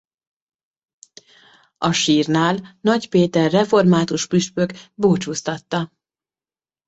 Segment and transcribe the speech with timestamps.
[1.77, 5.91] A sírnál Nagy Péter református püspök búcsúztatta.